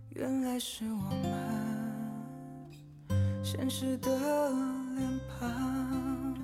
[0.09, 1.23] 原来是我们
[3.41, 4.11] 现实的
[4.97, 6.37] 脸庞。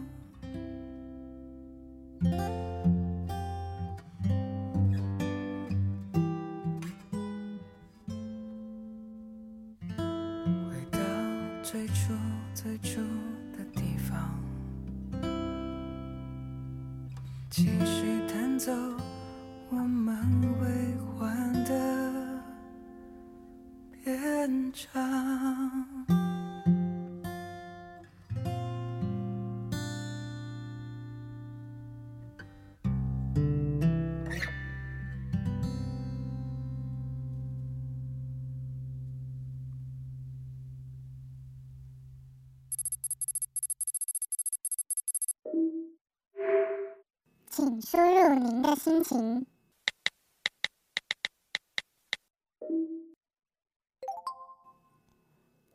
[48.86, 49.44] 心情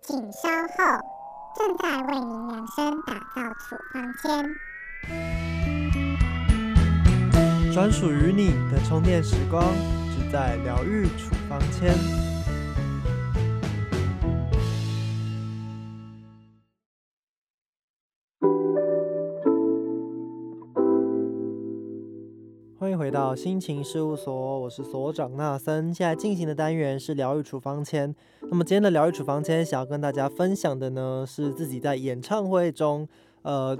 [0.01, 0.77] 请稍后，
[1.57, 4.55] 正在为您量身打造储房间。
[7.73, 9.75] 专属于你的充电时光，
[10.15, 12.30] 只在疗愈储房间。
[23.35, 25.93] 心情事务所，我是所长纳森。
[25.95, 28.14] 现在进行的单元是疗愈处方签。
[28.43, 33.09] 那么今天的疗愈处方签，想要跟大家分享的呢，是自己在演唱会中，
[33.43, 33.76] 呃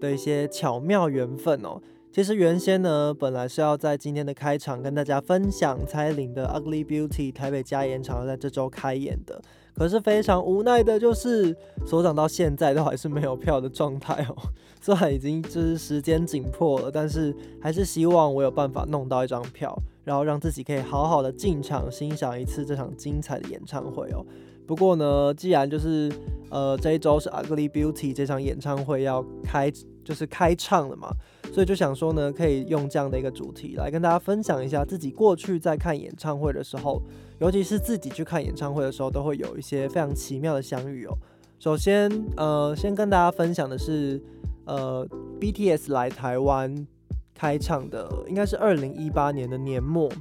[0.00, 1.80] 的一些巧妙缘分哦。
[2.10, 9.40] 其实原先呢，本来是要在今天的开场跟大家分享蔡依林的《Ugly Beauty》台北加演场在这周开演的，
[9.78, 11.56] 可是非常无奈的就是
[11.86, 14.34] 所长到现在都还是没有票的状态哦。
[14.80, 24.24] 虽然已经就是时间紧迫了，但是还是希望我有办法弄到一张票，然后让自己可以好好的进场欣赏一次这场精彩的演唱会哦。
[24.66, 26.12] 不过呢，既然就是
[26.50, 29.72] 呃这一周是《Ugly Beauty》这场演唱会要开，
[30.04, 31.08] 就是开唱了嘛，
[31.52, 37.02] 所以就想说呢，可以用这样的一个主题来跟大家分享一下自己过去在看演唱会的时候，
[37.40, 41.16] 尤其是自己去看演唱会的时候，都会有一些非常奇妙的相遇哦。
[41.58, 44.22] 首先，呃，先跟大家分享的是。
[44.70, 45.08] 呃
[45.40, 46.86] ，BTS 来台湾
[47.34, 50.12] 开唱的应该是二零一八年的年末，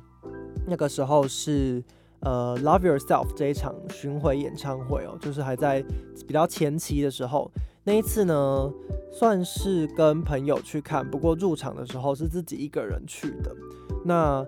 [0.66, 1.84] 那个时候是
[2.22, 5.84] 呃 Love Yourself 这一场巡回演唱会哦，就是还在
[6.26, 7.52] 比较前期的时候。
[7.84, 8.72] 那一次呢，
[9.12, 13.54] 算是跟朋友去看，不过入场的时候是自己一个人去的。
[14.06, 14.46] 那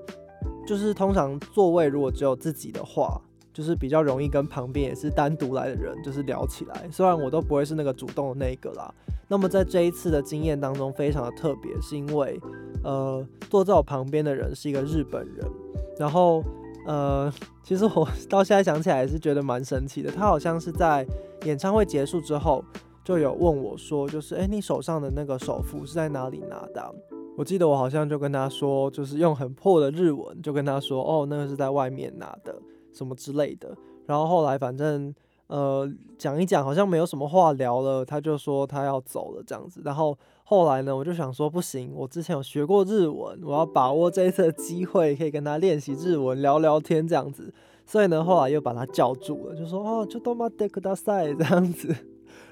[0.69, 3.19] 就是通常座位如果只有自己的话，
[3.51, 6.87] 就是比较容易跟旁边也是单独来的人就是聊起来。
[6.91, 8.93] 虽然我都不会是那个主动的那一个啦。
[9.27, 12.39] 那么在这一次的经验当中，非常的特别，是因为，
[12.83, 15.43] 呃，坐在我旁边的人是一个日本人，
[15.97, 16.43] 然后，
[16.85, 20.11] 呃，其实我 到现在想起来也是觉得蛮神奇的。
[20.11, 21.03] 他好像是在
[21.45, 22.63] 演唱会结束之后，
[23.03, 26.93] 就有问我说，就是，哎，你手上的那个手幅是在哪里拿的？
[27.39, 32.61] 我记得我好像就跟他说，就是用很破的日文就跟他说，哦，那个是在外面拿的，
[32.91, 33.73] 什么之类的。
[34.05, 35.15] 然后后来反正。
[35.47, 39.81] 呃，讲一讲好像没有什么话聊了，他就说他要走了这样子。
[39.83, 47.51] 然后后来呢，我就想说不行，我之前有学过日文，我要把握这一次的机会，可以跟他练习日文，聊聊天这样子。
[47.83, 51.95] 所以呢，后来又把他叫住了，就说哦，就多玛德克大赛这样子。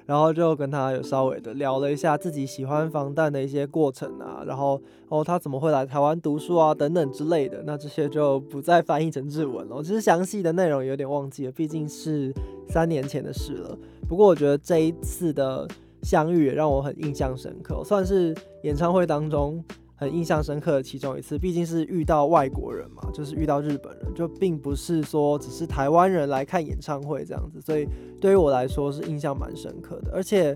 [0.08, 9.84] 然后就跟他有稍微的聊了一下自己喜欢防弹的一些过程啊，然后哦他怎么会来台湾读书啊等等之类的，那这些就不再翻译成日文了。
[9.84, 12.34] 其实详细的内容有点忘记了，毕竟是
[12.70, 13.78] 三年前的事了。
[14.08, 15.68] 不过我觉得这一次的
[16.04, 18.34] 相遇也让我很印象深刻，算是
[18.64, 19.64] 演唱会当中。
[20.00, 27.88] 很印象深刻的其中一次，毕竟是遇到外国人嘛，就是遇到日本人，就并不是说只是台湾人来看演唱会这样子，所以
[28.22, 30.12] 对于我来说是印象蛮深刻的。
[30.14, 30.56] 而且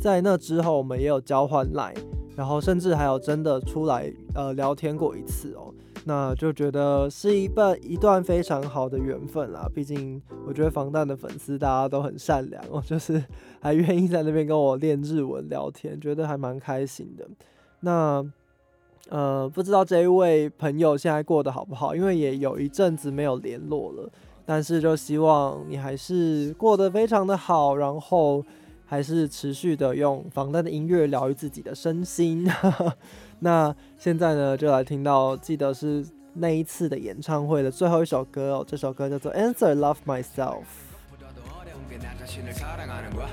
[0.00, 1.94] 在那之后，我们也有交换来，
[2.34, 5.72] 然后甚至还有真的出来呃聊天过一次哦，
[6.04, 9.70] 那就觉得是一段一段非常好的缘分啦。
[9.72, 13.22] 毕竟我觉得防弹的粉丝大家都很善良哦，就是
[13.60, 17.28] 还愿意在那边跟我练日文聊天，觉得还蛮开心的。
[17.82, 18.28] 那。
[19.10, 24.08] 呃，不知道这一位朋友现在过得好不好，因为也有一阵子没有联络了。
[24.46, 28.44] 但是就希望你还是过得非常的好，然后
[28.86, 32.48] 还是持续的用防弹的音乐疗愈自己的身心。
[33.40, 36.04] 那现在呢，就来听到记得是
[36.34, 40.62] 那一次的演唱会的最后一首歌哦，这首歌叫做《Answer Love Myself》。
[41.98, 43.28] 나 자신을 사랑하는 거야.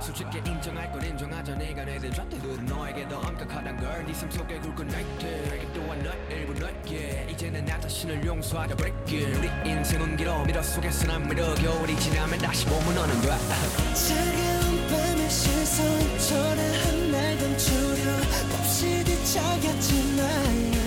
[0.00, 1.54] 솔직히 인정할 건 인정하자.
[1.54, 7.26] 네가 내든 잣대들은 너에게 더 엄격하단 걸네 삶 속에 굵은 날들 또한 널 일부 넓게
[7.30, 12.66] 이제는 나 자신을 용서하자 break 우리 인생은 길어 미러 속에서 난 미러 겨울이 지나면 다시
[12.66, 13.38] 봄은 오는 거야?
[13.94, 18.12] 차가운 밤의 시선 초라한 날 감추려
[18.58, 20.81] 없이 뒤척였지만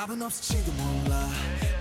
[0.00, 1.28] 답은 없을지도 몰라.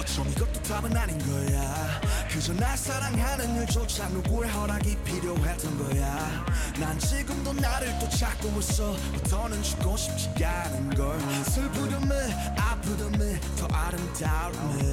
[0.01, 2.01] 어쩜 이것도 답은 아닌 거야.
[2.29, 6.45] 그저 날 사랑하는 일조차 누구의 허락이 필요했던 거야.
[6.77, 8.93] 난 지금도 나를 또 찾고 있어.
[9.29, 11.17] 더는 죽고 싶지가 않은 걸.
[11.45, 14.83] 슬프렴에 아프렴에 더 아름다움에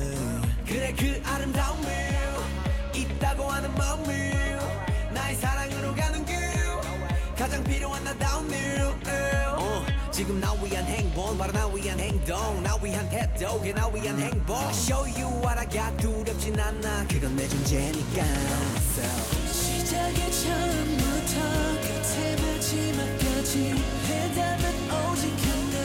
[0.64, 1.90] 그래 그 아름다움을
[2.94, 4.60] 있다고 하는 마음을
[5.12, 6.36] 나의 사랑으로 가는 길.
[7.36, 8.82] 가장 필요한 나다운 일
[9.58, 9.75] 어,
[10.16, 12.62] 지금 나 위한 행복 바로 나 위한 행동.
[12.62, 14.56] 나 위한 태도 그게 나 위한 행복.
[14.70, 17.04] Show you what I got 두렵진 않아.
[17.06, 18.24] 그건 내 존재니까.
[19.52, 21.34] 시작의 처음부터
[21.82, 23.74] 끝의 마지막까지
[24.08, 25.76] 해답은 오직 하나.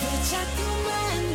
[0.00, 1.27] 왜 자꾸만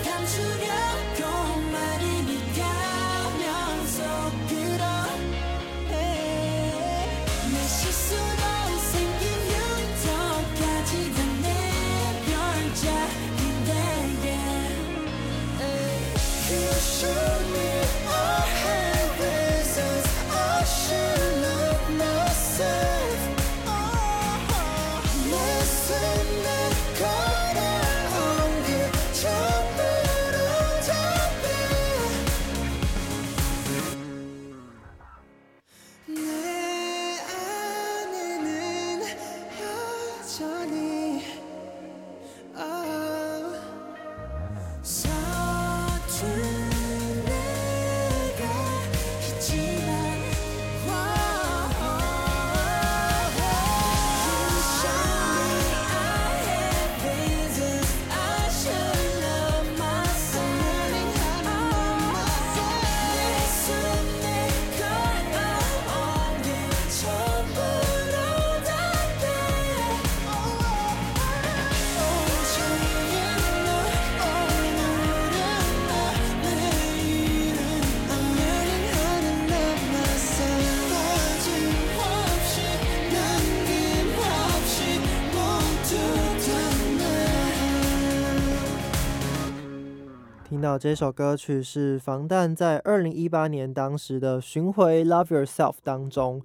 [90.64, 96.41] 到这首歌曲是防弹在二零一八年当时的巡回《Love Yourself》当中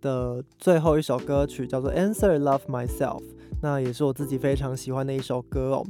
[0.00, 3.18] 的最后一首歌曲，叫做《Answer Love Myself》，
[3.60, 5.86] 那也是我自己非常喜欢的一首歌哦。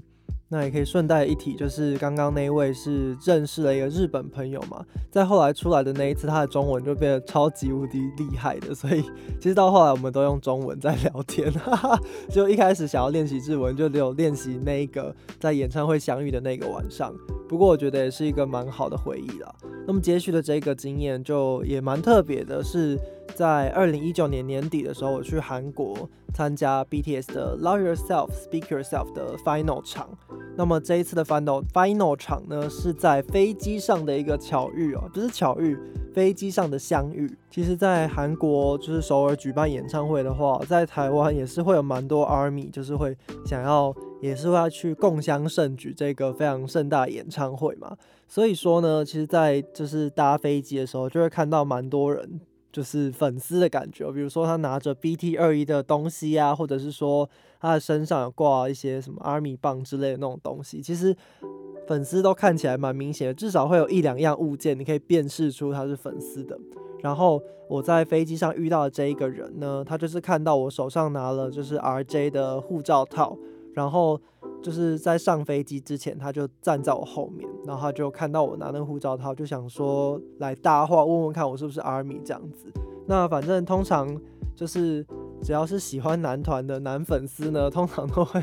[0.49, 9.03] 那也可以顺带一提，就是刚刚那位是认识了一个日本朋友嘛，在后来出来的那一次，他的中文就变得超级无敌厉害的，所以
[9.41, 12.01] 其实到后来我们都用中文在聊天，哈哈。
[12.31, 17.13] 就一开始想要练习日文，就只有练习那一个在演唱会相遇的那个晚上。
[17.49, 19.53] 不过我觉得也是一个蛮好的回忆啦。
[19.87, 22.97] 那么接续的这个经验就也蛮特别的，是
[23.35, 30.07] 在二零一九年年底的时候，我去韩国参加 BTS 的 Love Yourself Speak Yourself 的 Final 场。
[30.55, 35.79] 那么这一次的 Final Final 场呢，是在飞机上的一个巧遇哦，不是巧遇，
[36.13, 37.31] 飞机上的相遇。
[37.51, 43.17] 其实，在韩国就是首尔举办演唱会的话，在台湾也是会有蛮多 ARMY，就是会
[43.47, 43.95] 想要。
[44.23, 47.95] 也是会要去共襄盛举这个非常盛大演唱会嘛，
[48.27, 52.41] 所以说呢，其实，在就是搭飞机的时候，就会看到蛮多人
[52.77, 57.27] 就是粉丝的感觉，比如说他拿着 BT 二一的东西啊，或者是说
[57.59, 61.17] 他的身上有挂一些什么 ARMY 棒之类的那种东西，其实
[61.87, 66.55] 粉丝都看起来蛮明显的，至少会有一两样物件你可以辨识出他是粉丝的。
[67.01, 73.39] 然后我在飞机上遇到的这一个人呢，他就是看到我手上拿了就是 RJ 的护照套。
[73.73, 74.21] 然后
[74.63, 82.67] 就是在上飞机之前，他就站在我后面，然后他就看到我拿那个护照他，就想说来搭话，问问看我是不是 ARMY 这样子。
[83.07, 84.21] 那反正通常
[84.55, 85.07] 就是
[85.41, 88.41] 只要是喜欢男团的男粉丝呢，通常都会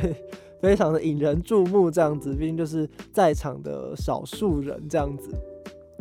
[0.61, 5.30] 非常的引人注目这样子，毕竟就是在场的少数人这样子。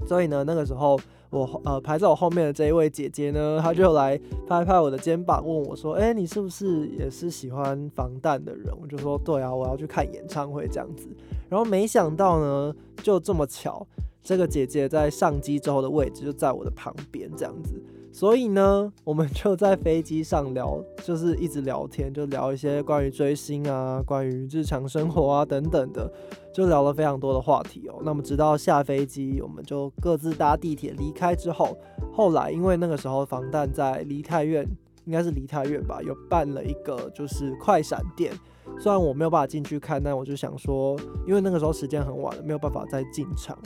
[0.06, 0.98] 所以呢，那个时候。
[1.32, 11.08] 我呃排在我后面的这一位姐姐呢， 她就来拍拍我的肩膀，问我说：“哎，你是不是也是喜欢防弹的人？”我就说：“对啊，我要去看演唱会这样子。”
[11.48, 13.86] 然后没想到呢，就这么巧，
[14.22, 17.82] 这个姐姐在上机之后的位置就在我的旁边这样子。
[18.14, 26.12] 所以呢，我们就在飞机上聊，就是一直聊天，就聊一些关于追星啊、关于日常生活啊等等的，
[26.52, 28.02] 就聊了非常多的话题哦。
[28.04, 31.74] 那么直到下飞机，我们就各自搭地铁离开之后，
[32.12, 34.62] 后来因为那个时候防弹在梨泰院，
[35.06, 38.30] 应该是梨泰院吧，有办了一个就是快闪店，
[38.78, 40.94] 虽然我没有办法进去看，但我就想说，
[41.26, 43.58] 因为那个时候时间很晚了，没有办法再进场。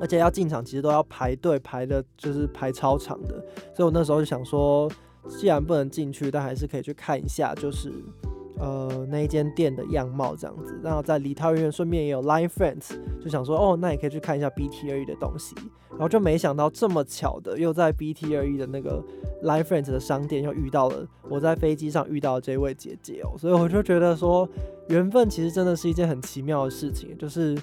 [0.00, 3.42] 而且要进场，其实都要排队排的，就是排超长的。
[3.74, 4.90] 所以我那时候就想说，
[5.28, 7.92] 既然不能进去，但还是可以去看一下，就是
[8.58, 10.78] 呃那一间店的样貌这样子。
[10.82, 15.54] 然后在梨泰院顺便也有 Line Friends，就想说哦，那也可以去看一下 BT 二 E 的东西。
[15.90, 19.00] 然后就没想到这么巧的，又在 BT 二 E 的那个
[19.44, 24.48] Line Friends 的商店又遇到了我在飞机上遇到的这位姐姐哦，所以我就觉得说
[24.88, 27.56] 缘分其实真的是一件很奇妙的事情，就是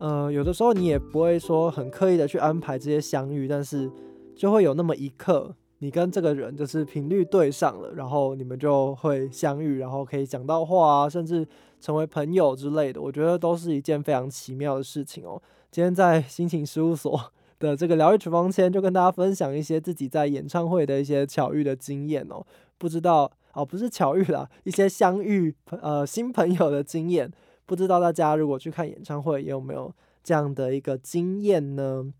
[0.00, 3.88] 呃有的时候你也不会说很刻意的去安排这些相遇，但是
[4.34, 11.46] 就会有那么一刻，你跟这个人就是频率对上了，然后你们就会相遇，然后可以讲到话啊，甚至
[11.80, 15.40] 成为朋友之类的，我觉得都是一件非常奇妙的事情哦。
[15.70, 17.20] 今天在心情事务所。
[17.60, 22.42] 的这个疗愈处方签，就跟大家分享一些自己在演唱会的一些巧遇的经验哦。
[22.78, 27.30] 不知道哦，不是巧遇啦，一些相遇呃新朋友的经验。
[27.70, 29.94] 不知道大家如果去看演唱会，有没有
[30.24, 32.12] 这样的一个经验呢？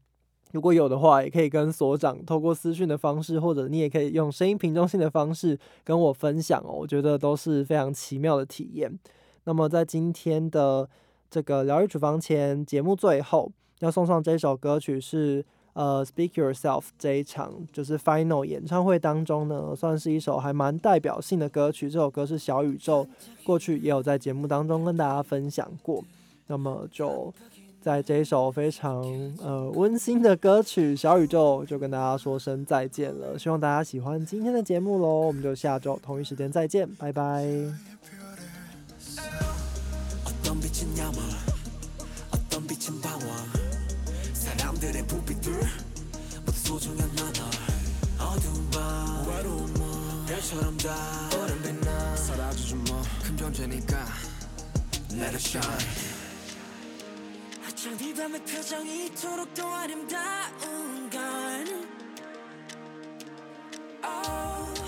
[0.53, 6.71] 如果有的话，也可以跟所长透过私讯的方式，或者你也可以用声音平中性的方式跟我分享哦。
[6.71, 8.97] 我觉得都是非常奇妙的体验。
[9.43, 10.89] 那么在今天的
[11.29, 13.51] 这个疗愈处方前节目最后。
[13.81, 21.91] 要送上这首歌曲是呃《Speak Yourself》这一场就是 Final 演唱会当中呢，算是一首还蛮代表性的歌曲。
[21.91, 23.07] 这首歌是小宇宙
[23.45, 26.05] 过去也有在节目当中跟大家分享过。
[26.47, 27.33] 那么就
[27.81, 29.03] 在这一首非常
[29.43, 33.39] 呃温馨的歌曲，小宇宙就跟大家说声再见了。
[33.39, 37.47] 希望大家喜欢今天的节目喽，我们就下周同一时间再见，拜拜。
[46.71, 47.51] 소중한 나날
[48.17, 49.27] 어두운 밤.
[49.29, 54.07] 외로운 밤 별처럼 다 오랜 빛나 사라져줘 뭐큰 존재니까
[55.11, 55.87] Let it shine.
[57.67, 61.67] 어쩜 이 밤의 표정이 이토록 더 아름다운 건
[64.05, 64.85] oh.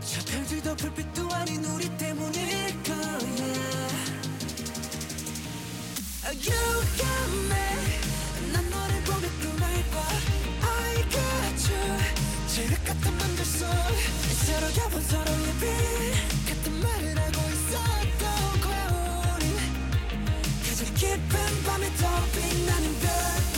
[0.00, 3.86] 저 별들도 불빛도 아닌 우리 때문일 거야
[6.34, 8.05] You got me
[13.00, 13.66] 같은 맘들 속
[14.46, 15.64] 서로 겹은 서로의 빛
[16.48, 18.86] 같은 말을 하고 있었던 거야
[19.36, 19.44] 우린
[20.62, 21.30] 가장 깊은
[21.64, 23.56] 밤에 더 빛나는 별빛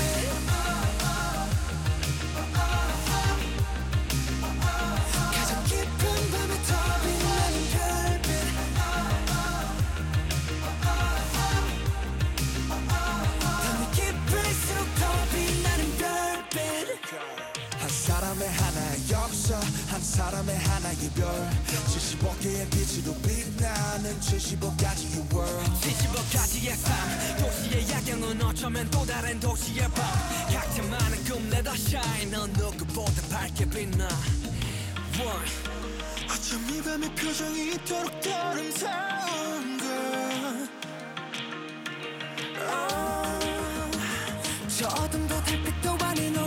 [5.35, 6.71] 가장 깊은 밤에 더
[7.03, 8.29] 빛나는 별빛
[13.63, 17.48] 밤이 깊을수록 더 빛나는 별빛
[20.19, 21.29] 사람의 하나의 별.
[21.87, 27.37] 75개의 빛으로 빛나는 75가지의 world 75가지의 삶.
[27.39, 30.05] 도시의 야경은 어쩌면 또 다른 도시의 밤.
[30.53, 32.33] 각자 많은 꿈 us shine.
[32.33, 34.09] 넌 누구보다 밝게 빛나.
[35.21, 35.49] One.
[36.29, 39.79] 어쩜 이 밤의 표정이 이토록 더 아름다운
[44.67, 46.38] 걸저 어둠도 달빛도 아닌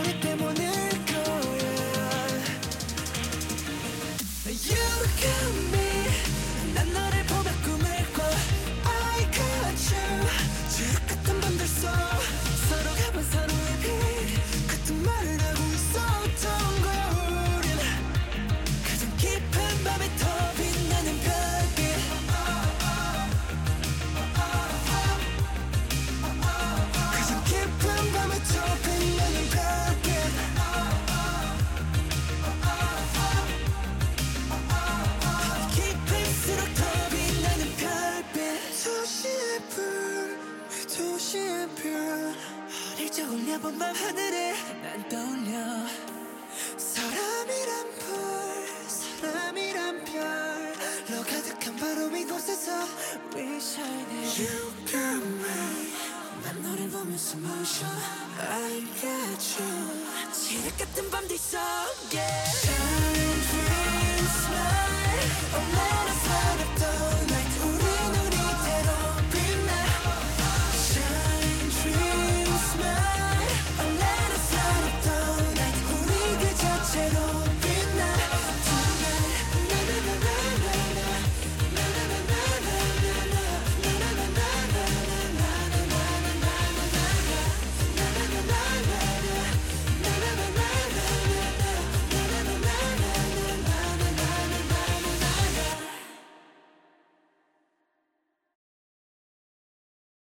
[41.32, 41.88] 심표
[43.00, 44.54] 일적을 내본 밤 하늘에
[44.84, 45.88] 난 떠올려.
[46.76, 52.86] 사람이란 불 사람이란 별로 가득한 바람 이곳에서
[53.34, 55.94] We shining You got me.
[56.44, 57.86] 난 너를 보면서 멈춰
[58.38, 60.34] I got you.
[60.34, 62.28] 지옥 같은 밤 뒤속에.
[62.62, 65.91] Turn dreams night oh,